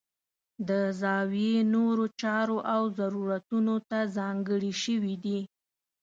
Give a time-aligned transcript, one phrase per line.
[0.69, 0.71] د
[1.01, 5.39] زاویې نورو چارو او ضرورتونو ته ځانګړې شوي دي.